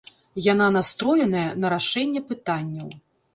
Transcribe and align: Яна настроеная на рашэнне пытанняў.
Яна 0.45 0.67
настроеная 0.77 1.43
на 1.65 1.71
рашэнне 1.75 2.21
пытанняў. 2.31 2.89